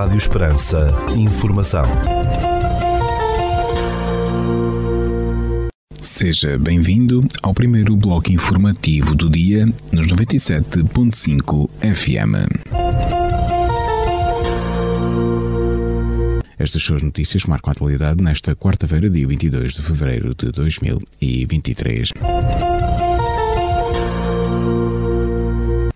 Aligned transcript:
Rádio 0.00 0.16
Esperança. 0.16 0.88
Informação. 1.14 1.84
Seja 6.00 6.58
bem-vindo 6.58 7.20
ao 7.42 7.52
primeiro 7.52 7.94
bloco 7.94 8.32
informativo 8.32 9.14
do 9.14 9.28
dia 9.28 9.66
nos 9.92 10.06
97.5 10.06 11.68
FM. 11.82 12.48
Estas 16.58 16.82
suas 16.82 17.02
notícias 17.02 17.44
marcam 17.44 17.68
a 17.68 17.72
atualidade 17.72 18.24
nesta 18.24 18.56
quarta-feira, 18.56 19.10
dia 19.10 19.26
22 19.26 19.74
de 19.74 19.82
fevereiro 19.82 20.34
de 20.34 20.50
2023. 20.50 22.12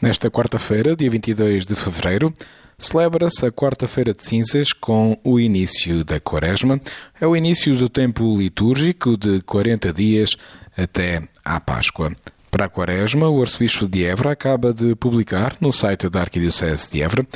Nesta 0.05 0.31
quarta-feira, 0.31 0.95
dia 0.95 1.09
22 1.09 1.65
de 1.65 1.75
fevereiro, 1.75 2.31
celebra-se 2.77 3.47
a 3.47 3.51
Quarta-feira 3.51 4.13
de 4.13 4.23
Cinzas 4.23 4.71
com 4.71 5.19
o 5.25 5.41
início 5.41 6.05
da 6.05 6.21
Quaresma. 6.21 6.79
É 7.19 7.27
o 7.27 7.35
início 7.35 7.75
do 7.75 7.89
tempo 7.89 8.37
litúrgico 8.37 9.17
de 9.17 9.41
40 9.41 9.95
dias 9.95 10.37
até 10.77 11.23
à 11.43 11.59
Páscoa. 11.59 12.15
Para 12.51 12.67
a 12.67 12.69
Quaresma, 12.69 13.31
o 13.31 13.41
arcebispo 13.41 13.89
de 13.89 14.05
Évora 14.05 14.33
acaba 14.33 14.75
de 14.75 14.95
publicar 14.95 15.57
no 15.59 15.73
site 15.73 16.11
da 16.11 16.21
Arquidiocese 16.21 16.93
de 16.93 17.01
Évora 17.01 17.27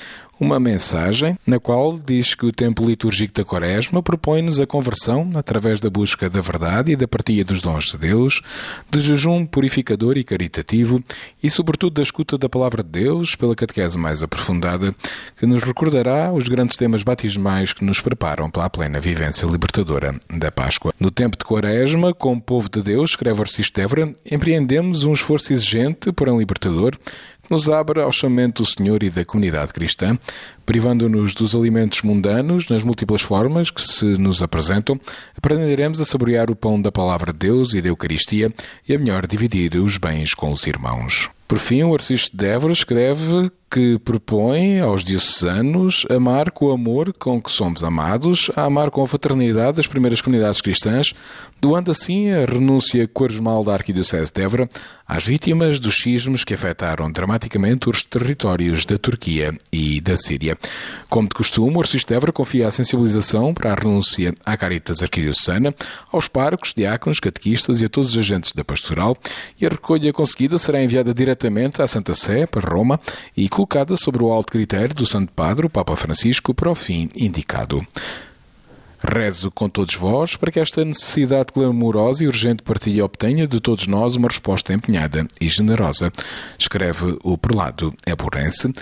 uma 0.40 0.60
mensagem 0.60 1.38
na 1.46 1.58
qual 1.58 1.98
diz 1.98 2.34
que 2.34 2.46
o 2.46 2.52
tempo 2.52 2.86
litúrgico 2.86 3.34
da 3.34 3.44
Quaresma 3.44 4.02
propõe-nos 4.02 4.60
a 4.60 4.66
conversão 4.66 5.28
através 5.34 5.80
da 5.80 5.90
busca 5.90 6.30
da 6.30 6.40
verdade 6.40 6.92
e 6.92 6.96
da 6.96 7.08
partilha 7.08 7.44
dos 7.44 7.60
dons 7.60 7.86
de 7.86 7.98
Deus, 7.98 8.40
de 8.90 9.00
jejum 9.00 9.44
purificador 9.44 10.16
e 10.16 10.24
caritativo 10.24 11.02
e, 11.42 11.50
sobretudo, 11.50 11.94
da 11.94 12.02
escuta 12.02 12.38
da 12.38 12.48
palavra 12.48 12.82
de 12.82 12.90
Deus 12.90 13.34
pela 13.34 13.54
catequese 13.54 13.98
mais 13.98 14.22
aprofundada, 14.22 14.94
que 15.36 15.46
nos 15.46 15.62
recordará 15.62 16.32
os 16.32 16.48
grandes 16.48 16.76
temas 16.76 17.02
batismais 17.02 17.72
que 17.72 17.84
nos 17.84 18.00
preparam 18.00 18.50
para 18.50 18.64
a 18.64 18.70
plena 18.70 19.00
vivência 19.00 19.46
libertadora 19.46 20.14
da 20.32 20.50
Páscoa. 20.50 20.92
No 20.98 21.10
tempo 21.10 21.36
de 21.36 21.44
Quaresma, 21.44 22.14
como 22.14 22.40
povo 22.40 22.68
de 22.68 22.82
Deus, 22.82 23.10
escreve 23.10 23.40
Arcisto 23.40 23.80
Évora, 23.80 24.14
empreendemos 24.30 25.04
um 25.04 25.12
esforço 25.12 25.52
exigente, 25.52 26.12
porém 26.12 26.38
libertador, 26.38 26.96
nos 27.50 27.68
abre 27.68 28.00
ao 28.00 28.12
chamamento 28.12 28.62
do 28.62 28.68
Senhor 28.68 29.02
e 29.02 29.10
da 29.10 29.24
comunidade 29.24 29.72
cristã, 29.72 30.18
privando-nos 30.68 31.32
dos 31.32 31.56
alimentos 31.56 32.02
mundanos 32.02 32.68
nas 32.68 32.84
múltiplas 32.84 33.22
formas 33.22 33.70
que 33.70 33.80
se 33.80 34.04
nos 34.04 34.42
apresentam, 34.42 35.00
aprenderemos 35.34 35.98
a 35.98 36.04
saborear 36.04 36.50
o 36.50 36.54
pão 36.54 36.78
da 36.78 36.92
palavra 36.92 37.32
de 37.32 37.38
Deus 37.38 37.72
e 37.72 37.80
da 37.80 37.88
Eucaristia 37.88 38.52
e 38.86 38.94
a 38.94 38.98
melhor 38.98 39.26
dividir 39.26 39.76
os 39.76 39.96
bens 39.96 40.34
com 40.34 40.52
os 40.52 40.66
irmãos. 40.66 41.30
Por 41.48 41.56
fim, 41.58 41.82
o 41.82 41.94
Arcisto 41.94 42.36
de 42.36 42.46
Évora 42.46 42.74
escreve 42.74 43.50
que 43.70 43.98
propõe 44.00 44.80
aos 44.80 45.02
diocesanos 45.02 46.04
amar 46.10 46.50
com 46.50 46.66
o 46.66 46.72
amor 46.72 47.14
com 47.18 47.40
que 47.40 47.50
somos 47.50 47.82
amados, 47.82 48.50
a 48.54 48.64
amar 48.64 48.90
com 48.90 49.02
a 49.02 49.08
fraternidade 49.08 49.78
das 49.78 49.86
primeiras 49.86 50.20
comunidades 50.20 50.60
cristãs, 50.60 51.14
doando 51.58 51.90
assim 51.90 52.30
a 52.30 52.44
renúncia 52.44 53.08
quaresmal 53.08 53.64
da 53.64 53.72
Arquidiocese 53.72 54.30
de 54.30 54.42
Évora 54.42 54.68
às 55.06 55.24
vítimas 55.24 55.80
dos 55.80 55.96
sismos 55.96 56.44
que 56.44 56.52
afetaram 56.52 57.10
dramaticamente 57.10 57.88
os 57.88 58.02
territórios 58.02 58.84
da 58.84 58.98
Turquia 58.98 59.56
e 59.72 60.02
da 60.02 60.18
Síria. 60.18 60.54
Como 61.08 61.28
de 61.28 61.34
costume, 61.34 61.76
o 61.76 61.80
Arcisto 61.80 62.08
de 62.08 62.16
Évora 62.16 62.32
confia 62.32 62.68
a 62.68 62.70
sensibilização 62.70 63.54
para 63.54 63.72
a 63.72 63.74
renúncia 63.74 64.34
à 64.44 64.56
Caritas 64.56 65.02
Arquidiocesana, 65.02 65.74
aos 66.12 66.28
parcos, 66.28 66.74
diáconos, 66.76 67.18
catequistas 67.18 67.80
e 67.80 67.86
a 67.86 67.88
todos 67.88 68.12
os 68.12 68.18
agentes 68.18 68.52
da 68.52 68.62
pastoral, 68.62 69.16
e 69.60 69.64
a 69.66 69.70
recolha 69.70 70.12
conseguida 70.12 70.58
será 70.58 70.82
enviada 70.82 71.14
diretamente 71.14 71.80
à 71.80 71.88
Santa 71.88 72.14
Sé, 72.14 72.46
para 72.46 72.68
Roma, 72.68 73.00
e 73.36 73.48
colocada 73.48 73.96
sobre 73.96 74.22
o 74.22 74.30
alto 74.30 74.52
critério 74.52 74.94
do 74.94 75.06
Santo 75.06 75.32
Padre, 75.32 75.66
o 75.66 75.70
Papa 75.70 75.96
Francisco, 75.96 76.52
para 76.52 76.70
o 76.70 76.74
fim 76.74 77.08
indicado. 77.16 77.86
Rezo 79.00 79.50
com 79.52 79.68
todos 79.68 79.94
vós 79.94 80.34
para 80.34 80.50
que 80.50 80.58
esta 80.58 80.84
necessidade 80.84 81.52
clamorosa 81.52 82.24
e 82.24 82.26
urgente 82.26 82.64
partilha 82.64 83.04
obtenha 83.04 83.46
de 83.46 83.60
todos 83.60 83.86
nós 83.86 84.16
uma 84.16 84.26
resposta 84.26 84.74
empenhada 84.74 85.26
e 85.40 85.48
generosa, 85.48 86.12
escreve 86.58 87.16
o 87.22 87.38
prelado 87.38 87.94
Eborrense, 88.04 88.72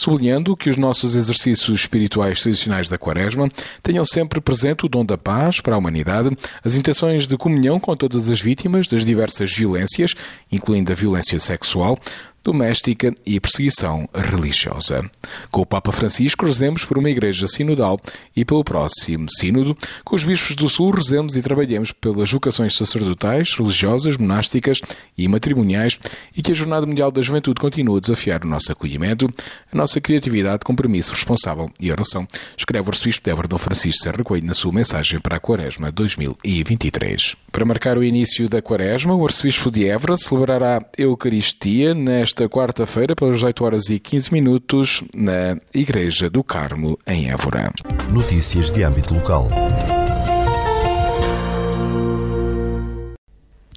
sublinhando 0.00 0.56
que 0.56 0.70
os 0.70 0.76
nossos 0.76 1.14
exercícios 1.14 1.80
espirituais 1.80 2.40
tradicionais 2.40 2.88
da 2.88 2.98
Quaresma 2.98 3.48
tenham 3.82 4.04
sempre 4.04 4.40
presente 4.40 4.86
o 4.86 4.88
dom 4.88 5.04
da 5.04 5.18
paz 5.18 5.60
para 5.60 5.74
a 5.74 5.78
humanidade, 5.78 6.30
as 6.64 6.74
intenções 6.74 7.26
de 7.26 7.36
comunhão 7.36 7.78
com 7.78 7.94
todas 7.94 8.30
as 8.30 8.40
vítimas 8.40 8.88
das 8.88 9.04
diversas 9.04 9.52
violências, 9.52 10.14
incluindo 10.50 10.90
a 10.90 10.94
violência 10.94 11.38
sexual, 11.38 11.98
doméstica 12.42 13.14
e 13.24 13.38
perseguição 13.38 14.08
religiosa. 14.14 15.08
Com 15.50 15.60
o 15.62 15.66
Papa 15.66 15.92
Francisco, 15.92 16.46
rezemos 16.46 16.84
por 16.84 16.98
uma 16.98 17.10
Igreja 17.10 17.46
sinodal 17.46 18.00
e 18.34 18.44
pelo 18.44 18.64
próximo 18.64 19.26
Sínodo. 19.30 19.76
Com 20.04 20.16
os 20.16 20.24
bispos 20.24 20.56
do 20.56 20.68
Sul, 20.68 20.90
rezemos 20.90 21.36
e 21.36 21.42
trabalhemos 21.42 21.92
pelas 21.92 22.30
vocações 22.30 22.76
sacerdotais, 22.76 23.54
religiosas, 23.54 24.16
monásticas 24.16 24.80
e 25.16 25.28
matrimoniais 25.28 25.98
e 26.36 26.42
que 26.42 26.52
a 26.52 26.54
Jornada 26.54 26.86
Mundial 26.86 27.10
da 27.10 27.22
Juventude 27.22 27.60
continue 27.60 27.98
a 27.98 28.00
desafiar 28.00 28.44
o 28.44 28.48
nosso 28.48 28.72
acolhimento, 28.72 29.28
a 29.72 29.76
nossa 29.76 30.00
criatividade, 30.00 30.64
compromisso 30.64 31.12
responsável 31.12 31.70
e 31.78 31.92
oração. 31.92 32.26
Escreve 32.56 32.88
o 32.88 32.90
arcebispo 32.90 33.30
de 33.30 33.48
Dom 33.48 33.58
Francisco 33.58 34.02
Serra 34.02 34.24
Coelho 34.24 34.46
na 34.46 34.54
sua 34.54 34.72
mensagem 34.72 35.20
para 35.20 35.36
a 35.36 35.40
Quaresma 35.40 35.90
2023. 35.92 37.36
Para 37.52 37.64
marcar 37.64 37.98
o 37.98 38.04
início 38.04 38.48
da 38.48 38.62
Quaresma, 38.62 39.14
o 39.14 39.24
arcebispo 39.24 39.70
de 39.70 39.88
Évora 39.88 40.16
celebrará 40.16 40.78
a 40.78 40.82
Eucaristia 40.96 41.94
nesta 41.94 42.29
esta 42.30 42.48
quarta-feira, 42.48 43.16
pelas 43.16 43.42
8 43.42 43.64
horas 43.64 43.90
e 43.90 43.98
15 43.98 44.32
minutos, 44.32 45.02
na 45.12 45.58
Igreja 45.74 46.30
do 46.30 46.44
Carmo, 46.44 46.96
em 47.04 47.28
Évora. 47.28 47.72
Notícias 48.12 48.70
de 48.70 48.84
âmbito 48.84 49.12
local. 49.12 49.48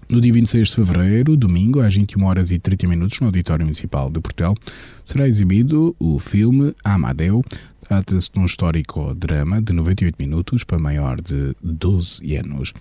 No 0.08 0.22
dia 0.22 0.32
26 0.32 0.68
de 0.68 0.76
fevereiro, 0.76 1.36
domingo, 1.36 1.82
às 1.82 1.96
21 1.96 2.24
horas 2.26 2.52
e 2.52 2.60
30 2.60 2.88
minutos, 2.88 3.20
no 3.20 3.26
Auditório 3.26 3.66
Municipal 3.66 4.12
de 4.12 4.20
Portel, 4.20 4.54
será 5.04 5.28
exibido 5.28 5.96
o 5.98 6.20
filme 6.20 6.76
Amadeu. 6.84 7.42
Trata-se 7.82 8.32
de 8.32 8.40
um 8.40 8.46
histórico 8.46 9.16
drama 9.16 9.64
de 9.64 9.74
98 9.74 10.16
minutos 10.20 10.64
para 10.64 10.78
maior 10.78 11.20
de 11.20 11.56
12 11.64 12.36
anos. 12.36 12.72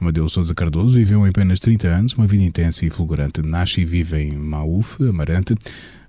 Amadeu 0.00 0.28
Souza 0.28 0.54
Cardoso 0.54 0.94
viveu 0.94 1.26
em 1.26 1.30
apenas 1.30 1.58
30 1.58 1.88
anos 1.88 2.12
uma 2.14 2.26
vida 2.26 2.44
intensa 2.44 2.84
e 2.84 2.90
fulgurante. 2.90 3.40
Nasce 3.42 3.80
e 3.80 3.84
vive 3.84 4.18
em 4.18 4.36
Maúfe, 4.36 5.08
Amarante, 5.08 5.54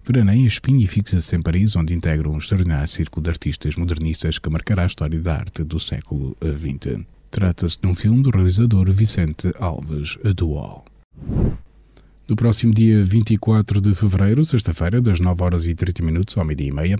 veraneia, 0.05 0.45
Espinho 0.45 0.81
e 0.81 0.87
fixa-se 0.87 1.35
em 1.35 1.41
Paris, 1.41 1.75
onde 1.75 1.93
integra 1.93 2.29
um 2.29 2.37
extraordinário 2.37 2.87
círculo 2.87 3.23
de 3.23 3.29
artistas 3.29 3.75
modernistas 3.75 4.39
que 4.39 4.49
marcará 4.49 4.83
a 4.83 4.87
história 4.87 5.19
da 5.19 5.35
arte 5.35 5.63
do 5.63 5.79
século 5.79 6.35
XX. 6.41 7.05
Trata-se 7.31 7.79
de 7.81 7.87
um 7.87 7.95
filme 7.95 8.21
do 8.21 8.29
realizador 8.29 8.91
Vicente 8.91 9.53
Alves 9.59 10.17
Duol. 10.35 10.85
No 12.27 12.35
próximo 12.35 12.73
dia 12.73 13.05
24 13.05 13.79
de 13.79 13.95
fevereiro, 13.95 14.43
sexta-feira, 14.43 15.01
das 15.01 15.17
9 15.17 15.43
horas 15.45 15.65
e 15.65 15.73
30 15.73 16.03
minutos 16.03 16.37
ao 16.37 16.43
meio-dia 16.43 16.67
e 16.67 16.73
meia, 16.73 16.99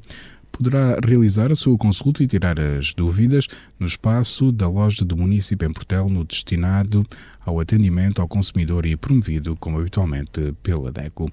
poderá 0.57 0.99
realizar 1.03 1.51
a 1.51 1.55
sua 1.55 1.77
consulta 1.77 2.23
e 2.23 2.27
tirar 2.27 2.59
as 2.59 2.91
dúvidas 2.93 3.47
no 3.79 3.85
espaço 3.85 4.51
da 4.51 4.67
loja 4.67 5.05
do 5.05 5.15
município 5.15 5.67
em 5.67 5.71
Portel, 5.71 6.09
no 6.09 6.23
destinado 6.23 7.05
ao 7.45 7.59
atendimento 7.59 8.19
ao 8.21 8.27
consumidor 8.27 8.83
e 8.85 8.97
promovido, 8.97 9.55
como 9.55 9.79
habitualmente, 9.79 10.53
pela 10.63 10.91
DECO. 10.91 11.29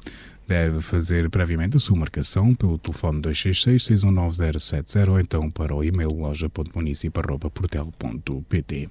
Deve 0.47 0.83
fazer 0.83 1.31
previamente 1.31 1.79
a 1.79 1.81
sua 1.81 1.97
marcação 1.97 2.55
pelo 2.55 2.77
telefone 2.77 3.23
266-619-070 3.23 5.09
ou 5.09 5.19
então 5.19 5.51
para 5.51 5.75
o 5.75 5.83
e-mail 5.83 6.11
loja.municipio.portel.pt. 6.13 8.91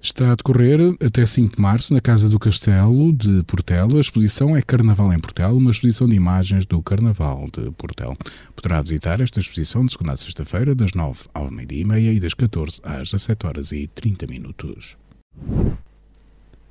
Está 0.00 0.30
a 0.30 0.34
decorrer 0.34 0.78
até 1.04 1.26
5 1.26 1.56
de 1.56 1.60
março 1.60 1.92
na 1.92 2.00
Casa 2.00 2.28
do 2.28 2.38
Castelo 2.38 3.12
de 3.12 3.42
Portela. 3.44 3.96
A 3.96 4.00
exposição 4.00 4.56
é 4.56 4.62
Carnaval 4.62 5.12
em 5.12 5.18
Portela, 5.18 5.54
uma 5.54 5.70
exposição 5.70 6.06
de 6.06 6.14
imagens 6.14 6.64
do 6.64 6.80
Carnaval 6.82 7.46
de 7.52 7.70
Portela. 7.72 8.16
Poderá 8.54 8.80
visitar 8.82 9.20
esta 9.20 9.40
exposição 9.40 9.84
de 9.84 9.92
segunda 9.92 10.12
a 10.12 10.16
sexta-feira, 10.16 10.74
das 10.74 10.92
9 10.92 11.24
ao 11.34 11.50
meio-dia 11.50 11.80
e 11.80 11.84
meia 11.84 12.12
e 12.12 12.20
das 12.20 12.34
14 12.34 12.80
às 12.84 13.10
17 13.10 13.46
horas 13.46 13.72
e 13.72 13.88
30 13.88 14.26
minutos. 14.26 14.96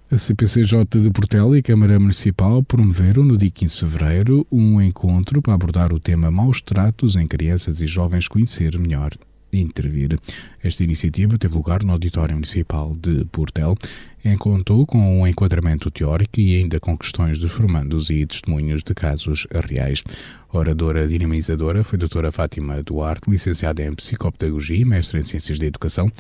A 0.10 0.18
CPCJ 0.18 0.86
de 0.86 1.10
Portela 1.10 1.58
e 1.58 1.60
a 1.60 1.64
Câmara 1.64 2.00
Municipal 2.00 2.64
promoveram 2.64 3.24
no 3.24 3.38
dia 3.38 3.52
15 3.52 3.74
de 3.74 3.80
fevereiro 3.82 4.48
um 4.52 4.80
encontro 4.80 5.42
para 5.42 5.56
abordar 5.56 5.92
o 5.92 6.00
tema 6.00 6.30
maus 6.30 6.62
tratos 6.62 7.16
em 7.16 7.28
crianças 7.28 7.82
e 7.82 7.88
jovens 7.88 8.28
conhecer 8.28 8.78
melhor 8.78 9.12
intervir. 9.52 10.18
Esta 10.64 10.84
iniciativa 10.84 11.38
teve 11.38 11.56
lugar 11.56 11.84
no 11.84 11.94
Auditório 11.94 12.36
Municipal 12.36 12.96
de 12.96 13.26
Portel 13.26 13.76
e 14.24 14.36
contou 14.38 14.86
com 14.86 15.22
um 15.22 15.28
enquadramento 15.28 15.92
teórico 15.92 16.40
e 16.40 16.56
ainda 16.56 16.80
com 16.80 16.98
questões 16.98 17.40
dos 17.40 17.52
formandos 17.52 18.10
e 18.10 18.26
testemunhos 18.26 18.84
de 18.84 18.94
casos 18.94 19.48
reais. 19.68 20.04
Oradora 20.52 21.08
dinamizadora 21.08 21.84
foi 21.84 21.98
a 21.98 22.00
doutora 22.00 22.32
Fátima 22.32 22.82
Duarte, 22.82 23.30
licenciada 23.30 23.84
em 23.84 23.94
Psicopedagogia 23.94 24.78
e 24.78 24.86
mestre 24.86 25.20
em 25.20 25.24
Ciências 25.24 25.60
da 25.60 25.66
Educação, 25.66 26.12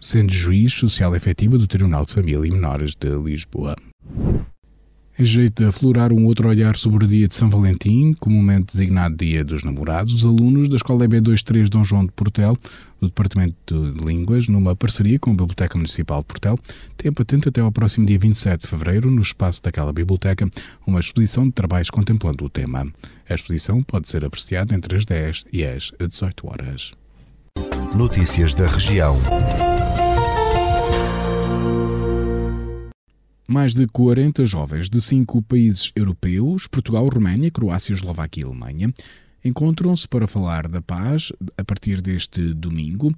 sendo 0.00 0.32
juiz 0.32 0.72
social 0.72 1.14
efetiva 1.16 1.58
do 1.58 1.66
Tribunal 1.66 2.04
de 2.04 2.12
Família 2.12 2.46
e 2.46 2.50
Menores 2.50 2.94
de 2.94 3.08
Lisboa. 3.10 3.74
Em 5.16 5.24
jeito 5.24 5.62
de 5.62 5.68
aflorar 5.68 6.12
um 6.12 6.24
outro 6.24 6.48
olhar 6.48 6.74
sobre 6.74 7.04
o 7.04 7.08
dia 7.08 7.28
de 7.28 7.36
São 7.36 7.48
Valentim, 7.48 8.14
comumente 8.14 8.72
designado 8.72 9.14
Dia 9.14 9.44
dos 9.44 9.62
Namorados, 9.62 10.12
os 10.12 10.26
alunos 10.26 10.68
da 10.68 10.74
Escola 10.74 11.06
EB23 11.06 11.68
Dom 11.68 11.84
João 11.84 12.04
de 12.04 12.10
Portel, 12.10 12.58
do 13.00 13.06
Departamento 13.06 13.92
de 13.92 14.04
Línguas, 14.04 14.48
numa 14.48 14.74
parceria 14.74 15.16
com 15.20 15.30
a 15.30 15.34
Biblioteca 15.34 15.78
Municipal 15.78 16.18
de 16.18 16.26
Portel, 16.26 16.58
têm 16.96 17.12
patente 17.12 17.48
até 17.48 17.60
ao 17.60 17.70
próximo 17.70 18.04
dia 18.04 18.18
27 18.18 18.62
de 18.62 18.66
fevereiro, 18.66 19.08
no 19.08 19.22
espaço 19.22 19.62
daquela 19.62 19.92
biblioteca, 19.92 20.50
uma 20.84 20.98
exposição 20.98 21.46
de 21.46 21.52
trabalhos 21.52 21.90
contemplando 21.90 22.44
o 22.44 22.50
tema. 22.50 22.84
A 23.28 23.34
exposição 23.34 23.82
pode 23.82 24.08
ser 24.08 24.24
apreciada 24.24 24.74
entre 24.74 24.96
as 24.96 25.04
10 25.04 25.44
e 25.52 25.64
as 25.64 25.92
18 25.96 26.48
horas. 26.48 26.92
Notícias 27.94 28.52
da 28.52 28.66
região. 28.66 29.16
Mais 33.46 33.74
de 33.74 33.86
40 33.86 34.46
jovens 34.46 34.88
de 34.88 35.02
cinco 35.02 35.42
países 35.42 35.92
europeus, 35.94 36.66
Portugal, 36.66 37.06
Roménia, 37.08 37.50
Croácia, 37.50 37.92
Eslováquia 37.92 38.42
e 38.42 38.46
Alemanha, 38.46 38.90
encontram-se 39.44 40.08
para 40.08 40.26
falar 40.26 40.66
da 40.66 40.80
paz 40.80 41.30
a 41.58 41.62
partir 41.62 42.00
deste 42.00 42.54
domingo 42.54 43.14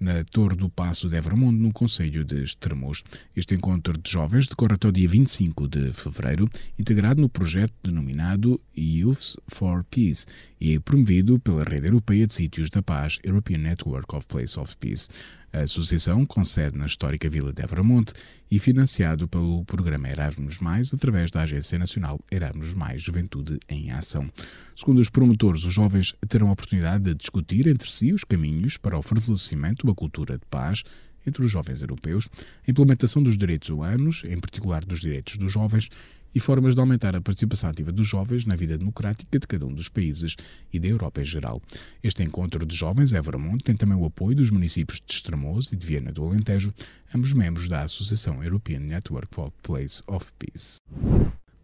na 0.00 0.24
Torre 0.24 0.56
do 0.56 0.68
Passo 0.68 1.08
de 1.08 1.16
Evermundo, 1.16 1.62
no 1.62 1.72
Conselho 1.72 2.24
de 2.24 2.42
Estremoz. 2.42 3.04
Este 3.36 3.54
encontro 3.54 3.96
de 3.96 4.10
jovens 4.10 4.48
decorre 4.48 4.74
até 4.74 4.88
o 4.88 4.92
dia 4.92 5.08
25 5.08 5.68
de 5.68 5.92
fevereiro, 5.92 6.48
integrado 6.78 7.20
no 7.20 7.28
projeto 7.28 7.74
denominado 7.84 8.58
Youths 8.74 9.36
for 9.46 9.84
Peace 9.84 10.26
e 10.58 10.74
é 10.74 10.80
promovido 10.80 11.38
pela 11.38 11.62
Rede 11.62 11.88
Europeia 11.88 12.26
de 12.26 12.32
Sítios 12.32 12.70
da 12.70 12.82
Paz, 12.82 13.18
European 13.22 13.58
Network 13.58 14.16
of 14.16 14.26
Place 14.26 14.58
of 14.58 14.74
Peace. 14.78 15.08
A 15.52 15.62
associação 15.62 16.24
concede 16.24 16.78
na 16.78 16.86
histórica 16.86 17.28
vila 17.28 17.52
de 17.52 17.60
Evramonte 17.60 18.12
e 18.48 18.60
financiado 18.60 19.26
pelo 19.26 19.64
programa 19.64 20.08
Erasmus 20.08 20.60
Mais 20.60 20.94
através 20.94 21.28
da 21.28 21.42
Agência 21.42 21.76
Nacional 21.76 22.20
Erasmus 22.30 22.72
Mais 22.72 23.02
Juventude 23.02 23.58
em 23.68 23.90
Ação. 23.90 24.30
Segundo 24.76 25.00
os 25.00 25.10
promotores, 25.10 25.64
os 25.64 25.74
jovens 25.74 26.14
terão 26.28 26.50
a 26.50 26.52
oportunidade 26.52 27.02
de 27.02 27.14
discutir 27.16 27.66
entre 27.66 27.90
si 27.90 28.12
os 28.12 28.22
caminhos 28.22 28.76
para 28.76 28.96
o 28.96 29.02
fortalecimento 29.02 29.84
da 29.84 29.92
cultura 29.92 30.38
de 30.38 30.46
paz 30.48 30.84
entre 31.26 31.44
os 31.44 31.50
jovens 31.50 31.82
europeus, 31.82 32.28
a 32.66 32.70
implementação 32.70 33.22
dos 33.22 33.36
direitos 33.36 33.68
humanos, 33.68 34.22
em 34.26 34.38
particular 34.38 34.84
dos 34.84 35.00
direitos 35.00 35.36
dos 35.36 35.52
jovens, 35.52 35.88
e 36.34 36.40
formas 36.40 36.74
de 36.74 36.80
aumentar 36.80 37.14
a 37.16 37.20
participação 37.20 37.70
ativa 37.70 37.92
dos 37.92 38.06
jovens 38.06 38.44
na 38.44 38.56
vida 38.56 38.76
democrática 38.76 39.38
de 39.38 39.46
cada 39.46 39.66
um 39.66 39.74
dos 39.74 39.88
países 39.88 40.36
e 40.72 40.78
da 40.78 40.88
Europa 40.88 41.20
em 41.20 41.24
geral. 41.24 41.60
Este 42.02 42.22
encontro 42.22 42.64
de 42.64 42.74
jovens 42.74 43.12
Evermont 43.12 43.62
tem 43.62 43.76
também 43.76 43.96
o 43.96 44.04
apoio 44.04 44.36
dos 44.36 44.50
municípios 44.50 45.00
de 45.04 45.12
Estremoz 45.12 45.72
e 45.72 45.76
de 45.76 45.86
Viena 45.86 46.12
do 46.12 46.24
Alentejo, 46.24 46.72
ambos 47.14 47.32
membros 47.32 47.68
da 47.68 47.82
Associação 47.82 48.42
European 48.42 48.80
Network 48.80 49.28
for 49.34 49.50
Place 49.62 50.02
of 50.06 50.30
Peace. 50.38 50.78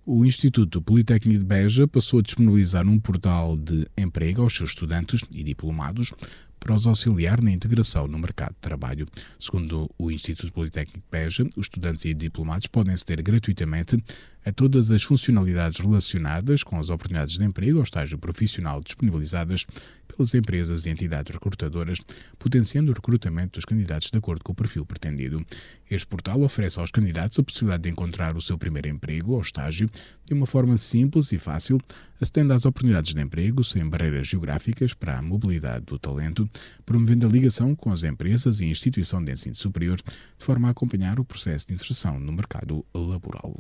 O 0.08 0.24
Instituto 0.24 0.80
Politécnico 0.80 1.40
de 1.40 1.44
Beja 1.44 1.88
passou 1.88 2.20
a 2.20 2.22
disponibilizar 2.22 2.86
um 2.86 2.96
portal 2.96 3.56
de 3.56 3.88
emprego 3.98 4.42
aos 4.42 4.54
seus 4.54 4.70
estudantes 4.70 5.22
e 5.34 5.42
diplomados 5.42 6.12
para 6.60 6.74
os 6.74 6.86
auxiliar 6.86 7.42
na 7.42 7.50
integração 7.50 8.06
no 8.06 8.16
mercado 8.16 8.52
de 8.54 8.60
trabalho. 8.60 9.06
Segundo 9.38 9.90
o 9.98 10.10
Instituto 10.10 10.52
Politécnico 10.52 11.00
de 11.00 11.10
Beja, 11.10 11.44
os 11.56 11.66
estudantes 11.66 12.04
e 12.04 12.14
diplomados 12.14 12.69
podem 12.69 12.94
aceder 12.94 13.20
gratuitamente 13.20 14.02
a 14.46 14.52
todas 14.52 14.93
as 14.93 15.02
funcionalidades 15.02 15.81
relacionadas 15.81 16.62
com 16.62 16.78
as 16.78 16.88
oportunidades 16.88 17.37
de 17.37 17.44
emprego 17.44 17.78
ou 17.78 17.82
estágio 17.82 18.16
profissional 18.16 18.81
disponibilizadas 18.81 19.66
pelas 20.06 20.32
empresas 20.34 20.87
e 20.87 20.90
entidades 20.90 21.34
recrutadoras, 21.34 21.98
potenciando 22.38 22.93
o 22.93 22.94
recrutamento 22.94 23.58
dos 23.58 23.64
candidatos 23.64 24.08
de 24.08 24.16
acordo 24.16 24.44
com 24.44 24.52
o 24.52 24.54
perfil 24.54 24.87
pretendido. 24.87 25.44
Este 25.90 26.06
portal 26.06 26.40
oferece 26.43 26.78
aos 26.78 26.93
candidatos 26.93 27.37
a 27.40 27.43
possibilidade 27.43 27.82
de 27.82 27.88
encontrar 27.88 28.37
o 28.37 28.40
seu 28.40 28.56
primeiro 28.56 28.88
emprego 28.88 29.32
ou 29.32 29.40
estágio 29.40 29.90
de 30.25 30.32
uma 30.32 30.46
forma 30.46 30.78
simples 30.78 31.32
e 31.32 31.38
fácil, 31.38 31.81
acedendo 32.20 32.52
às 32.52 32.64
oportunidades 32.64 33.12
de 33.12 33.20
emprego 33.20 33.64
sem 33.64 33.88
barreiras 33.88 34.28
geográficas 34.28 34.94
para 34.94 35.19
a 35.19 35.22
mobilidade 35.22 35.87
do 35.87 35.98
talento, 35.98 36.48
promovendo 36.84 37.26
a 37.26 37.28
ligação 37.28 37.75
com 37.75 37.90
as 37.90 38.04
empresas 38.04 38.60
e 38.60 38.66
instituição 38.66 39.22
de 39.25 39.32
ensino 39.32 39.56
superior, 39.56 39.96
de 39.96 40.44
forma 40.44 40.69
a 40.69 40.70
acompanhar 40.70 41.19
o 41.19 41.25
processo 41.25 41.66
de 41.66 41.75
inserção 41.75 42.20
no 42.20 42.32
mercado 42.32 42.87
laboral. 42.94 43.56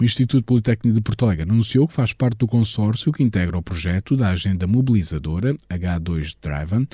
O 0.00 0.04
Instituto 0.04 0.44
Politécnico 0.44 0.94
de 0.94 1.02
Porto 1.02 1.24
Alegre 1.24 1.42
anunciou 1.42 1.88
que 1.88 1.92
faz 1.92 2.12
parte 2.12 2.38
do 2.38 2.46
consórcio 2.46 3.10
que 3.10 3.20
integra 3.20 3.58
o 3.58 3.62
projeto 3.62 4.14
da 4.14 4.28
agenda 4.28 4.64
mobilizadora 4.64 5.56
H2 5.68 6.36
Driven, 6.40 6.86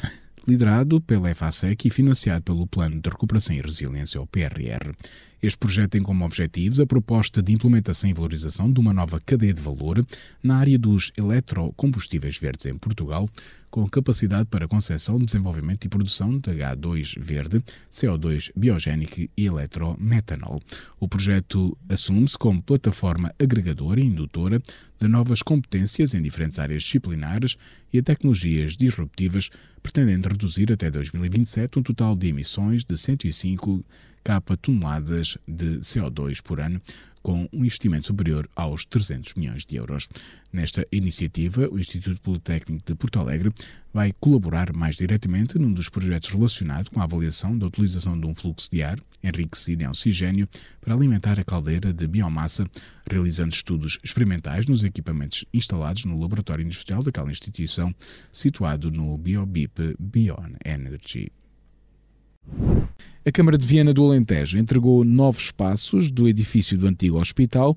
liderado 0.49 1.03
pela 1.03 1.35
FASEC 1.35 1.89
e 1.89 1.91
financiado 1.91 2.43
pelo 2.45 2.67
Plano 2.67 2.99
de 3.03 3.11
Recuperação 3.11 3.55
e 3.55 3.61
Resiliência, 3.61 4.19
ou 4.19 4.27
PRR. 4.27 4.95
Este 5.43 5.59
projeto 5.59 5.91
tem 5.91 6.03
como 6.03 6.25
objetivos 6.25 6.81
a 6.81 6.87
proposta 6.87 7.43
de 7.43 7.53
implementação 7.53 8.09
e 8.09 8.15
valorização 8.15 8.73
de 8.73 8.81
uma 8.81 8.95
nova 8.95 9.19
cadeia 9.19 9.53
de 9.53 9.61
valor 9.61 10.03
na 10.43 10.57
área 10.57 10.79
dos 10.79 11.13
eletrocombustíveis 11.19 12.39
verdes 12.39 12.65
em 12.65 12.79
Portugal, 12.79 13.29
com 13.75 13.89
capacidade 13.89 14.49
para 14.49 14.69
concessão, 14.69 15.19
desenvolvimento 15.19 15.85
e 15.85 15.89
produção 15.89 16.39
de 16.39 16.49
H2 16.49 17.19
verde, 17.19 17.61
CO2 17.91 18.53
biogénico 18.55 19.23
e 19.37 19.47
eletrometanol. 19.47 20.63
O 21.01 21.09
projeto 21.09 21.77
assume-se 21.89 22.39
como 22.39 22.63
plataforma 22.63 23.35
agregadora 23.37 23.99
e 23.99 24.05
indutora 24.05 24.63
de 25.01 25.09
novas 25.09 25.43
competências 25.43 26.15
em 26.15 26.23
diferentes 26.23 26.61
áreas 26.61 26.85
disciplinares 26.85 27.57
e 27.93 27.99
a 27.99 28.03
tecnologias 28.05 28.77
disruptivas, 28.77 29.51
pretendendo 29.83 30.29
reduzir 30.29 30.73
até 30.73 30.89
2027 30.89 31.77
um 31.81 31.83
total 31.83 32.15
de 32.15 32.29
emissões 32.29 32.85
de 32.85 32.97
105 32.97 33.85
capa 34.23 34.57
toneladas 34.57 35.37
de 35.49 35.81
CO2 35.81 36.41
por 36.41 36.61
ano, 36.61 36.81
com 37.25 37.49
um 37.55 37.65
investimento 37.65 38.05
superior 38.05 38.47
aos 38.55 38.85
300 38.85 39.33
milhões 39.33 39.65
de 39.65 39.77
euros. 39.77 40.07
Nesta 40.53 40.87
iniciativa, 40.93 41.67
o 41.73 41.79
Instituto 41.79 42.21
Politécnico 42.21 42.85
de 42.85 42.95
Porto 42.95 43.19
Alegre 43.19 43.51
vai 43.95 44.13
colaborar 44.21 44.77
mais 44.77 44.95
diretamente 44.95 45.59
num 45.59 45.73
dos 45.73 45.89
projetos 45.89 46.29
relacionado 46.29 46.91
com 46.91 47.01
a 47.01 47.05
avaliação 47.05 47.57
da 47.57 47.67
utilização 47.67 48.21
de 48.21 48.27
um 48.27 48.35
fluxo 48.35 48.71
de 48.71 48.83
ar 48.83 49.01
enriquecido 49.23 49.83
em 49.83 49.89
oxigênio 49.89 50.47
para 50.83 50.93
alimentar 50.93 51.41
a 51.41 51.45
caldeira 51.45 51.95
de 51.95 52.07
biomassa, 52.07 52.69
realizando 53.11 53.55
estudos 53.55 53.99
experimentais 54.05 54.67
nos 54.67 54.85
equipamentos 54.85 55.47
instalados 55.53 56.05
no 56.05 56.21
laboratório 56.21 56.63
industrial 56.63 57.03
daquela 57.03 57.31
instituição, 57.31 57.95
situado 58.31 58.91
no 58.91 59.17
BioBip 59.17 59.97
Bion 59.99 60.53
Energy. 60.63 61.33
A 63.27 63.33
Câmara 63.33 63.57
de 63.57 63.67
Viena 63.67 63.93
do 63.93 64.05
Alentejo 64.05 64.59
entregou 64.59 65.03
novos 65.03 65.45
espaços 65.45 66.11
do 66.11 66.29
edifício 66.29 66.77
do 66.77 66.87
antigo 66.87 67.19
hospital 67.19 67.77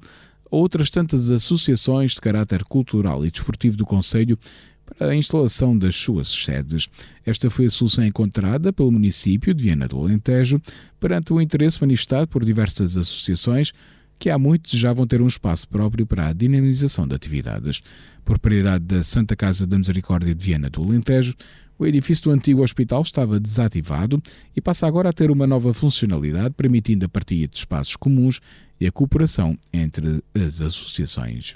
a 0.52 0.56
outras 0.56 0.90
tantas 0.90 1.32
associações 1.32 2.14
de 2.14 2.22
caráter 2.22 2.64
cultural 2.66 3.26
e 3.26 3.32
desportivo 3.32 3.78
do 3.78 3.86
Conselho 3.86 4.38
para 4.86 5.12
a 5.12 5.16
instalação 5.16 5.78
das 5.78 5.96
suas 5.96 6.30
sedes. 6.30 6.90
Esta 7.26 7.50
foi 7.50 7.66
a 7.66 7.70
solução 7.70 8.06
encontrada 8.06 8.74
pelo 8.74 8.92
município 8.92 9.54
de 9.54 9.64
Viena 9.64 9.88
do 9.88 10.00
Alentejo 10.00 10.62
perante 11.00 11.32
o 11.32 11.42
interesse 11.42 11.80
manifestado 11.82 12.28
por 12.28 12.44
diversas 12.44 12.98
associações 12.98 13.74
que 14.20 14.30
há 14.30 14.38
muito 14.38 14.64
desejavam 14.64 15.06
ter 15.06 15.22
um 15.22 15.28
espaço 15.28 15.68
próprio 15.68 16.06
para 16.06 16.28
a 16.28 16.34
dinamização 16.34 17.08
de 17.08 17.16
atividades. 17.16 17.82
Propriedade 18.26 18.84
da 18.84 19.04
Santa 19.04 19.36
Casa 19.36 19.68
da 19.68 19.78
Misericórdia 19.78 20.34
de 20.34 20.44
Viena 20.44 20.70
do 20.70 20.82
Alentejo, 20.82 21.36
o 21.78 21.86
edifício 21.86 22.26
do 22.26 22.32
antigo 22.32 22.64
hospital 22.64 23.02
estava 23.02 23.40
desativado 23.40 24.22
e 24.56 24.62
passa 24.62 24.88
agora 24.88 25.10
a 25.10 25.14
ter 25.14 25.32
uma 25.32 25.48
nova 25.48 25.74
funcionalidade, 25.74 26.54
permitindo 26.56 27.06
a 27.06 27.10
partilha 27.10 27.48
de 27.48 27.58
espaços 27.58 27.96
comuns 27.96 28.40
e 28.80 28.88
a 28.88 28.92
cooperação 28.92 29.58
entre 29.74 30.24
as 30.36 30.62
associações. 30.62 31.56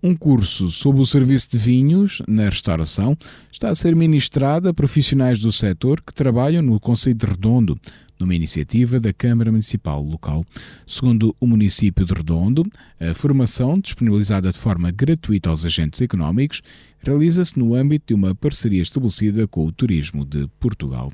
Um 0.00 0.14
curso 0.14 0.70
sobre 0.70 1.02
o 1.02 1.06
serviço 1.06 1.50
de 1.50 1.58
vinhos 1.58 2.22
na 2.28 2.44
restauração 2.44 3.16
está 3.50 3.68
a 3.68 3.74
ser 3.74 3.96
ministrado 3.96 4.68
a 4.68 4.74
profissionais 4.74 5.40
do 5.40 5.50
setor 5.50 6.00
que 6.00 6.14
trabalham 6.14 6.62
no 6.62 6.78
Conselho 6.78 7.16
de 7.16 7.26
Redondo, 7.26 7.76
numa 8.18 8.34
iniciativa 8.34 8.98
da 8.98 9.12
Câmara 9.12 9.50
Municipal 9.50 10.02
local. 10.02 10.44
Segundo 10.86 11.34
o 11.40 11.46
município 11.46 12.04
de 12.04 12.12
Redondo, 12.12 12.66
a 13.00 13.14
formação, 13.14 13.78
disponibilizada 13.78 14.50
de 14.50 14.58
forma 14.58 14.90
gratuita 14.90 15.50
aos 15.50 15.64
agentes 15.64 16.00
económicos, 16.00 16.62
realiza-se 17.00 17.58
no 17.58 17.74
âmbito 17.74 18.06
de 18.08 18.14
uma 18.14 18.34
parceria 18.34 18.82
estabelecida 18.82 19.46
com 19.46 19.64
o 19.64 19.72
Turismo 19.72 20.24
de 20.24 20.48
Portugal. 20.58 21.12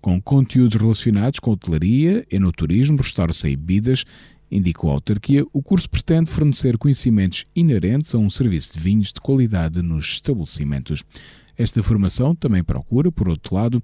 Com 0.00 0.20
conteúdos 0.20 0.80
relacionados 0.80 1.38
com 1.38 1.52
hotelaria, 1.52 2.26
enoturismo, 2.30 2.98
restauração 2.98 3.48
e 3.48 3.56
bebidas, 3.56 4.04
indicou 4.50 4.90
a 4.90 4.94
autarquia, 4.94 5.44
o 5.52 5.62
curso 5.62 5.88
pretende 5.88 6.28
fornecer 6.28 6.76
conhecimentos 6.76 7.46
inerentes 7.56 8.14
a 8.14 8.18
um 8.18 8.28
serviço 8.28 8.74
de 8.74 8.80
vinhos 8.80 9.12
de 9.12 9.20
qualidade 9.20 9.80
nos 9.80 10.04
estabelecimentos. 10.06 11.02
Esta 11.56 11.82
formação 11.82 12.34
também 12.34 12.62
procura, 12.62 13.10
por 13.10 13.28
outro 13.28 13.54
lado, 13.54 13.82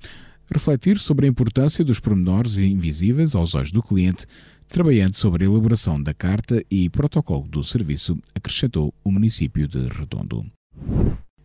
refletir 0.53 0.99
sobre 0.99 1.27
a 1.27 1.29
importância 1.29 1.85
dos 1.85 2.01
pormenores 2.01 2.59
invisíveis 2.59 3.35
aos 3.35 3.55
olhos 3.55 3.73
do 3.73 3.83
cliente, 3.83 4.27
trabalhando 4.69 5.15
sobre 5.15 5.45
a 5.45 5.49
elaboração 5.49 6.03
da 6.03 6.13
carta 6.13 6.63
e 6.71 6.89
protocolo 6.91 7.47
do 7.49 7.65
serviço, 7.65 8.19
acrescentou 8.35 8.93
o 9.05 9.11
município 9.11 9.67
de 9.67 9.87
Redondo. 9.87 10.45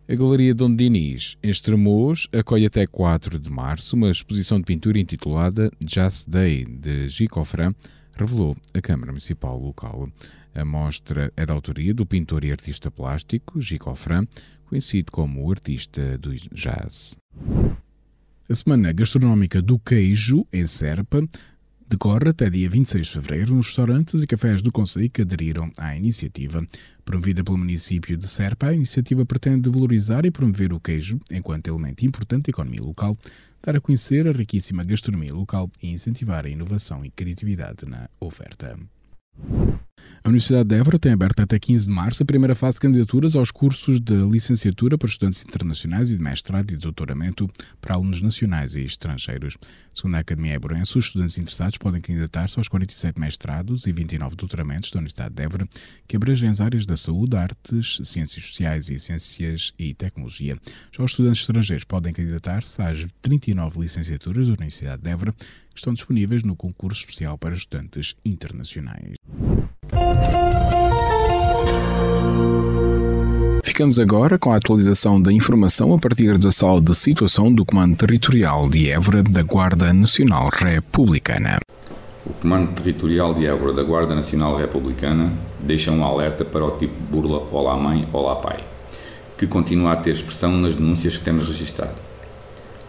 A 0.06 0.14
Galeria 0.14 0.54
Dom 0.54 0.74
Diniz, 0.74 1.36
em 1.42 1.48
Estremoz, 1.48 2.28
acolhe 2.30 2.66
até 2.66 2.86
4 2.86 3.38
de 3.38 3.50
março 3.50 3.96
uma 3.96 4.10
exposição 4.10 4.58
de 4.58 4.64
pintura 4.64 4.98
intitulada 4.98 5.70
Just 5.86 6.28
Day, 6.28 6.66
de 6.66 7.08
Gicofran, 7.08 7.74
revelou 8.16 8.56
a 8.74 8.80
Câmara 8.80 9.12
Municipal 9.12 9.58
local. 9.58 10.08
A 10.54 10.64
mostra 10.64 11.32
é 11.36 11.44
da 11.44 11.52
autoria 11.52 11.92
do 11.92 12.06
pintor 12.06 12.44
e 12.44 12.52
artista 12.52 12.90
plástico 12.90 13.60
Gico 13.60 13.94
Fran, 13.94 14.26
conhecido 14.66 15.10
como 15.10 15.44
o 15.44 15.50
artista 15.50 16.16
do 16.18 16.34
jazz. 16.52 17.16
A 18.46 18.54
Semana 18.54 18.92
Gastronómica 18.92 19.62
do 19.62 19.78
Queijo, 19.78 20.46
em 20.52 20.66
Serpa, 20.66 21.26
decorre 21.88 22.28
até 22.28 22.50
dia 22.50 22.68
26 22.68 23.06
de 23.06 23.12
fevereiro 23.14 23.54
nos 23.54 23.68
restaurantes 23.68 24.22
e 24.22 24.26
cafés 24.26 24.60
do 24.60 24.70
Conselho 24.70 25.08
que 25.08 25.22
aderiram 25.22 25.72
à 25.78 25.96
iniciativa. 25.96 26.62
Promovida 27.06 27.42
pelo 27.42 27.56
município 27.56 28.18
de 28.18 28.28
Serpa, 28.28 28.66
a 28.66 28.74
iniciativa 28.74 29.24
pretende 29.24 29.70
valorizar 29.70 30.26
e 30.26 30.30
promover 30.30 30.74
o 30.74 30.80
queijo 30.80 31.18
enquanto 31.30 31.68
elemento 31.68 32.04
importante 32.04 32.44
da 32.44 32.50
economia 32.50 32.82
local, 32.82 33.16
dar 33.62 33.76
a 33.76 33.80
conhecer 33.80 34.28
a 34.28 34.32
riquíssima 34.32 34.84
gastronomia 34.84 35.32
local 35.32 35.70
e 35.82 35.90
incentivar 35.90 36.44
a 36.44 36.50
inovação 36.50 37.02
e 37.02 37.10
criatividade 37.10 37.86
na 37.86 38.10
oferta. 38.20 38.78
A 40.24 40.30
Universidade 40.30 40.70
de 40.70 40.76
Évora 40.76 40.98
tem 40.98 41.12
aberto 41.12 41.40
até 41.40 41.58
15 41.58 41.84
de 41.84 41.92
março 41.92 42.22
a 42.22 42.26
primeira 42.26 42.54
fase 42.54 42.76
de 42.76 42.80
candidaturas 42.80 43.36
aos 43.36 43.50
cursos 43.50 44.00
de 44.00 44.14
licenciatura 44.26 44.96
para 44.96 45.06
estudantes 45.06 45.42
internacionais 45.42 46.08
e 46.08 46.16
de 46.16 46.22
mestrado 46.22 46.72
e 46.72 46.78
doutoramento 46.78 47.46
para 47.78 47.94
alunos 47.94 48.22
nacionais 48.22 48.74
e 48.74 48.80
estrangeiros. 48.80 49.58
Segundo 49.92 50.14
a 50.14 50.20
Academia 50.20 50.54
Éborense, 50.54 50.96
os 50.96 51.04
estudantes 51.04 51.36
interessados 51.36 51.76
podem 51.76 52.00
candidatar-se 52.00 52.58
aos 52.58 52.68
47 52.68 53.20
mestrados 53.20 53.86
e 53.86 53.92
29 53.92 54.34
doutoramentos 54.34 54.90
da 54.90 54.98
Universidade 54.98 55.34
de 55.34 55.42
Évora, 55.42 55.68
que 56.08 56.16
abrangem 56.16 56.48
as 56.48 56.58
áreas 56.58 56.86
da 56.86 56.96
saúde, 56.96 57.36
artes, 57.36 58.00
ciências 58.04 58.46
sociais 58.46 58.88
e 58.88 58.98
ciências 58.98 59.74
e 59.78 59.92
tecnologia. 59.92 60.56
Já 60.90 61.04
os 61.04 61.10
estudantes 61.10 61.42
estrangeiros 61.42 61.84
podem 61.84 62.14
candidatar-se 62.14 62.80
às 62.80 63.06
39 63.20 63.78
licenciaturas 63.78 64.46
da 64.46 64.54
Universidade 64.54 65.02
de 65.02 65.10
Évora, 65.10 65.34
que 65.74 65.80
estão 65.80 65.92
disponíveis 65.92 66.42
no 66.42 66.56
concurso 66.56 67.00
especial 67.00 67.36
para 67.36 67.54
estudantes 67.54 68.14
internacionais. 68.24 69.16
Ficamos 73.74 73.98
agora 73.98 74.38
com 74.38 74.52
a 74.52 74.56
atualização 74.56 75.20
da 75.20 75.32
informação 75.32 75.92
a 75.92 75.98
partir 75.98 76.38
da 76.38 76.52
sala 76.52 76.80
de 76.80 76.94
situação 76.94 77.52
do 77.52 77.64
Comando 77.64 77.96
Territorial 77.96 78.68
de 78.68 78.88
Évora 78.88 79.20
da 79.20 79.42
Guarda 79.42 79.92
Nacional 79.92 80.48
Republicana. 80.48 81.58
O 82.24 82.32
Comando 82.34 82.72
Territorial 82.72 83.34
de 83.34 83.46
Évora 83.48 83.72
da 83.72 83.82
Guarda 83.82 84.14
Nacional 84.14 84.56
Republicana 84.56 85.32
deixa 85.58 85.90
um 85.90 86.04
alerta 86.04 86.44
para 86.44 86.64
o 86.64 86.70
tipo 86.78 86.94
burla 87.10 87.48
Olá 87.50 87.76
Mãe, 87.76 88.06
Olá 88.12 88.36
Pai, 88.36 88.60
que 89.36 89.44
continua 89.44 89.90
a 89.90 89.96
ter 89.96 90.10
expressão 90.12 90.52
nas 90.52 90.76
denúncias 90.76 91.16
que 91.16 91.24
temos 91.24 91.48
registrado. 91.48 91.96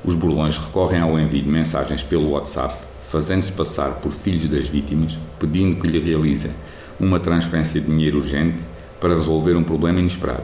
Os 0.04 0.14
burlões 0.14 0.56
recorrem 0.56 1.02
ao 1.02 1.20
envio 1.20 1.42
de 1.42 1.50
mensagens 1.50 2.04
pelo 2.04 2.30
WhatsApp, 2.30 2.76
fazendo-se 3.10 3.52
passar 3.54 3.96
por 3.96 4.12
filhos 4.12 4.48
das 4.48 4.70
vítimas, 4.70 5.18
pedindo 5.40 5.82
que 5.82 5.88
lhe 5.88 5.98
realizem 5.98 6.52
uma 7.00 7.20
transferência 7.20 7.82
de 7.82 7.88
dinheiro 7.88 8.20
urgente 8.20 8.64
para 9.00 9.16
resolver 9.16 9.56
um 9.56 9.64
problema 9.64 10.00
inesperado. 10.00 10.44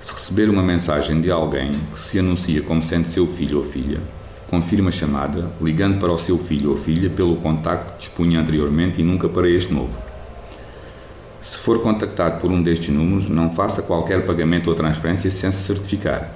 Se 0.00 0.12
receber 0.12 0.48
uma 0.48 0.62
mensagem 0.62 1.20
de 1.20 1.30
alguém 1.30 1.70
que 1.70 1.98
se 1.98 2.18
anuncia 2.18 2.62
como 2.62 2.82
sendo 2.82 3.08
seu 3.08 3.26
filho 3.26 3.58
ou 3.58 3.64
filha, 3.64 4.00
confirme 4.48 4.88
a 4.88 4.92
chamada, 4.92 5.50
ligando 5.60 5.98
para 5.98 6.12
o 6.12 6.18
seu 6.18 6.38
filho 6.38 6.70
ou 6.70 6.76
filha 6.76 7.10
pelo 7.10 7.36
contacto 7.36 7.92
que 7.94 7.98
dispunha 7.98 8.40
anteriormente 8.40 9.00
e 9.00 9.04
nunca 9.04 9.28
para 9.28 9.50
este 9.50 9.72
novo. 9.74 10.00
Se 11.40 11.58
for 11.58 11.80
contactado 11.82 12.40
por 12.40 12.50
um 12.50 12.62
destes 12.62 12.88
números, 12.88 13.28
não 13.28 13.50
faça 13.50 13.82
qualquer 13.82 14.24
pagamento 14.24 14.68
ou 14.68 14.76
transferência 14.76 15.30
sem 15.30 15.50
se 15.50 15.62
certificar. 15.64 16.32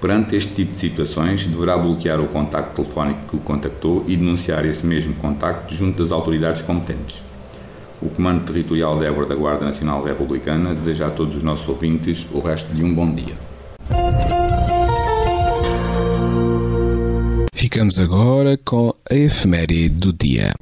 Perante 0.00 0.34
este 0.34 0.54
tipo 0.54 0.72
de 0.72 0.78
situações, 0.78 1.46
deverá 1.46 1.78
bloquear 1.78 2.20
o 2.20 2.26
contacto 2.26 2.82
telefónico 2.82 3.20
que 3.28 3.36
o 3.36 3.40
contactou 3.40 4.04
e 4.06 4.16
denunciar 4.16 4.64
esse 4.66 4.84
mesmo 4.84 5.14
contacto 5.14 5.74
junto 5.74 6.02
das 6.02 6.12
autoridades 6.12 6.62
competentes. 6.62 7.31
O 8.02 8.08
Comando 8.10 8.44
Territorial 8.44 8.98
de 8.98 9.06
Évora 9.06 9.26
da 9.26 9.34
Guarda 9.34 9.64
Nacional 9.64 10.02
Republicana 10.02 10.74
deseja 10.74 11.06
a 11.06 11.10
todos 11.10 11.36
os 11.36 11.42
nossos 11.42 11.68
ouvintes 11.68 12.26
o 12.32 12.40
resto 12.40 12.74
de 12.74 12.82
um 12.82 12.92
bom 12.92 13.14
dia. 13.14 13.36
Ficamos 17.54 18.00
agora 18.00 18.58
com 18.64 18.92
a 19.08 19.14
efeméride 19.14 19.88
do 19.90 20.12
dia. 20.12 20.52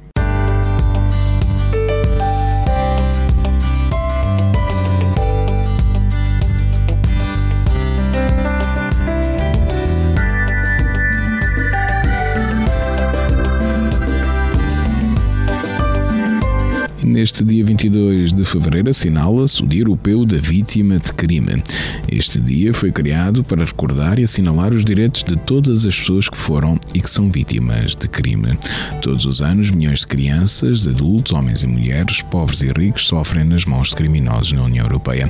Neste 17.11 17.43
dia 17.43 17.65
22 17.65 18.31
de 18.31 18.45
fevereiro 18.45 18.89
assinala-se 18.89 19.61
o 19.61 19.67
Dia 19.67 19.81
Europeu 19.81 20.25
da 20.25 20.37
Vítima 20.37 20.97
de 20.97 21.11
Crime. 21.11 21.61
Este 22.07 22.39
dia 22.39 22.73
foi 22.73 22.89
criado 22.89 23.43
para 23.43 23.65
recordar 23.65 24.17
e 24.17 24.23
assinalar 24.23 24.73
os 24.73 24.85
direitos 24.85 25.21
de 25.21 25.35
todas 25.35 25.85
as 25.85 25.93
pessoas 25.93 26.29
que 26.29 26.37
foram 26.37 26.79
e 26.95 27.01
que 27.01 27.09
são 27.09 27.29
vítimas 27.29 27.97
de 27.97 28.07
crime. 28.07 28.57
Todos 29.01 29.25
os 29.25 29.41
anos, 29.41 29.69
milhões 29.71 29.99
de 29.99 30.07
crianças, 30.07 30.87
adultos, 30.87 31.33
homens 31.33 31.63
e 31.63 31.67
mulheres, 31.67 32.21
pobres 32.21 32.61
e 32.61 32.71
ricos, 32.71 33.07
sofrem 33.07 33.43
nas 33.43 33.65
mãos 33.65 33.89
de 33.89 33.95
criminosos 33.97 34.53
na 34.53 34.63
União 34.63 34.85
Europeia. 34.85 35.29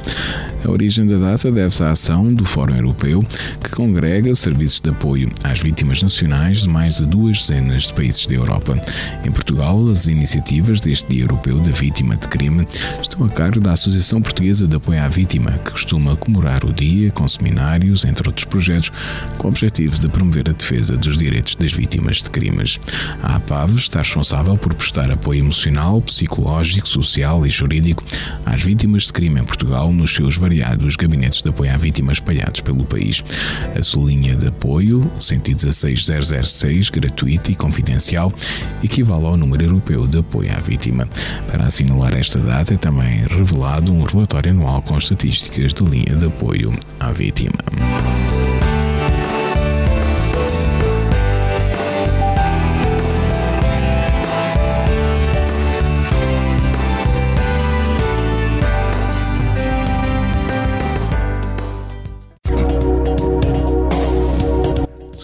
A 0.63 0.69
origem 0.69 1.07
da 1.07 1.17
data 1.17 1.51
deve-se 1.51 1.81
à 1.81 1.89
ação 1.89 2.31
do 2.31 2.45
Fórum 2.45 2.75
Europeu, 2.75 3.25
que 3.63 3.71
congrega 3.71 4.35
serviços 4.35 4.79
de 4.79 4.91
apoio 4.91 5.31
às 5.43 5.59
vítimas 5.59 6.03
nacionais 6.03 6.61
de 6.61 6.69
mais 6.69 6.97
de 6.97 7.07
duas 7.07 7.39
dezenas 7.39 7.87
de 7.87 7.93
países 7.93 8.27
da 8.27 8.35
Europa. 8.35 8.79
Em 9.25 9.31
Portugal, 9.31 9.89
as 9.89 10.05
iniciativas 10.05 10.79
deste 10.79 11.09
Dia 11.09 11.23
Europeu 11.23 11.59
da 11.59 11.70
vítima 11.71 12.15
de 12.15 12.27
crime 12.27 12.63
estão 13.01 13.25
a 13.25 13.29
cargo 13.29 13.59
da 13.59 13.71
Associação 13.71 14.21
Portuguesa 14.21 14.67
de 14.67 14.75
Apoio 14.75 15.01
à 15.01 15.07
Vítima, 15.07 15.51
que 15.63 15.71
costuma 15.71 16.15
comemorar 16.15 16.65
o 16.65 16.73
dia 16.73 17.11
com 17.11 17.27
seminários, 17.27 18.05
entre 18.05 18.27
outros 18.27 18.45
projetos, 18.45 18.91
com 19.37 19.47
o 19.47 19.49
objetivo 19.49 19.99
de 19.99 20.09
promover 20.09 20.49
a 20.49 20.53
defesa 20.53 20.97
dos 20.97 21.17
direitos 21.17 21.55
das 21.55 21.73
vítimas 21.73 22.17
de 22.17 22.29
crimes. 22.29 22.79
A 23.23 23.35
APAV 23.35 23.75
está 23.75 23.99
responsável 23.99 24.57
por 24.57 24.73
prestar 24.73 25.11
apoio 25.11 25.39
emocional, 25.39 26.01
psicológico, 26.01 26.87
social 26.87 27.45
e 27.45 27.49
jurídico 27.49 28.03
às 28.45 28.61
vítimas 28.61 29.03
de 29.03 29.13
crime 29.13 29.39
em 29.39 29.45
Portugal 29.45 29.91
nos 29.93 30.13
seus 30.13 30.37
variados 30.37 30.95
gabinetes 30.95 31.41
de 31.41 31.49
apoio 31.49 31.73
à 31.73 31.77
vítima 31.77 32.11
espalhados 32.11 32.61
pelo 32.61 32.83
país. 32.83 33.23
A 33.77 33.83
sua 33.83 34.07
linha 34.07 34.35
de 34.35 34.47
apoio, 34.47 35.09
116006, 35.19 36.89
gratuita 36.89 37.51
e 37.51 37.55
confidencial, 37.55 38.31
equivale 38.83 39.25
ao 39.25 39.37
número 39.37 39.63
europeu 39.63 40.07
de 40.07 40.19
apoio 40.19 40.51
à 40.55 40.59
vítima. 40.59 41.07
Para 41.47 41.60
assinalar 41.65 42.13
esta 42.15 42.39
data, 42.39 42.73
é 42.73 42.77
também 42.77 43.25
revelado 43.27 43.93
um 43.93 44.03
relatório 44.03 44.51
anual 44.51 44.81
com 44.81 44.97
estatísticas 44.97 45.73
de 45.73 45.83
linha 45.83 46.15
de 46.15 46.25
apoio 46.25 46.71
à 46.99 47.11
vítima. 47.11 47.55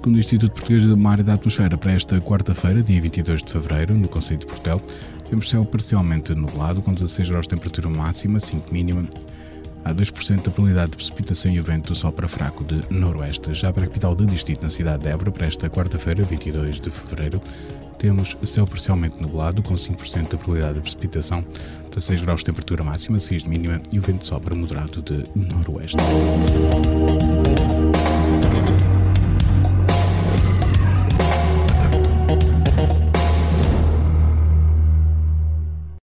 Segundo 0.07 0.15
o 0.15 0.19
Instituto 0.19 0.53
Português 0.53 0.83
de 0.83 0.95
Mar 0.95 1.19
e 1.19 1.23
da 1.23 1.33
Atmosfera, 1.33 1.77
para 1.77 1.91
esta 1.91 2.21
quarta-feira, 2.21 2.81
dia 2.81 3.01
22 3.01 3.43
de 3.43 3.51
fevereiro, 3.51 3.93
no 3.93 4.07
Conselho 4.07 4.39
de 4.39 4.45
Portel, 4.45 4.81
temos 5.29 5.49
céu 5.49 5.65
parcialmente 5.65 6.33
nublado, 6.33 6.81
com 6.81 6.93
16 6.93 7.29
graus 7.29 7.45
de 7.45 7.49
temperatura 7.49 7.89
máxima, 7.89 8.39
5 8.39 8.73
mínima. 8.73 9.07
Há 9.83 9.93
2% 9.93 10.35
de 10.35 10.41
probabilidade 10.49 10.91
de 10.91 10.97
precipitação 10.97 11.51
e 11.51 11.59
o 11.59 11.63
vento 11.63 11.95
sopra 11.95 12.27
fraco 12.27 12.63
de 12.63 12.81
noroeste. 12.89 13.53
Já 13.53 13.71
para 13.71 13.85
a 13.85 13.87
capital 13.87 14.13
do 14.13 14.25
distrito, 14.25 14.63
na 14.63 14.69
cidade 14.69 15.03
de 15.03 15.09
Évora, 15.09 15.31
para 15.31 15.45
esta 15.45 15.69
quarta-feira, 15.69 16.23
22 16.23 16.79
de 16.79 16.89
fevereiro, 16.89 17.41
temos 17.97 18.35
céu 18.43 18.67
parcialmente 18.67 19.21
nublado, 19.21 19.63
com 19.63 19.73
5% 19.73 20.23
de 20.23 20.27
probabilidade 20.29 20.75
de 20.75 20.81
precipitação, 20.81 21.43
16 21.95 22.21
graus 22.21 22.41
de 22.41 22.47
temperatura 22.47 22.83
máxima, 22.83 23.19
6 23.19 23.43
de 23.43 23.49
mínima 23.49 23.81
e 23.91 23.97
o 23.97 24.01
vento 24.01 24.25
sopra 24.25 24.53
moderado 24.53 25.01
de 25.01 25.23
noroeste. 25.35 25.97